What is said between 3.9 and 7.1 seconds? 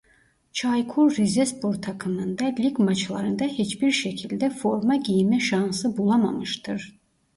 şekilde forma giyme şansı bulamamıştır.